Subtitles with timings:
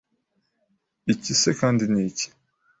[1.13, 2.27] Iki se kandi ni iki?